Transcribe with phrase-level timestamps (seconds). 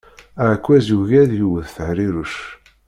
[0.41, 2.35] Aɛekkaz yugi ad yewwet Tehriruc.